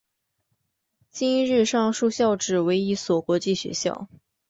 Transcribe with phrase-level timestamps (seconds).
[1.11, 4.07] 今日上述校扯为一所国际学校。